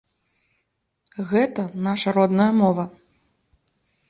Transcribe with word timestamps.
Гэта 1.33 1.67
нашая 1.89 2.13
родная 2.19 2.49
мова. 2.63 2.85